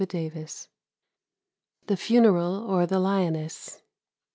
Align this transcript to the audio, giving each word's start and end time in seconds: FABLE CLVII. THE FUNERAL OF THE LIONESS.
FABLE 0.01 0.31
CLVII. 0.31 0.67
THE 1.85 1.95
FUNERAL 1.95 2.73
OF 2.79 2.89
THE 2.89 2.97
LIONESS. 2.99 3.83